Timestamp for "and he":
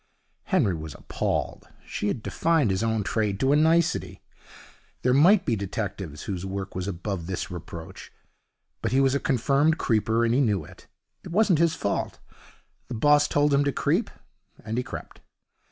10.25-10.41, 14.65-14.83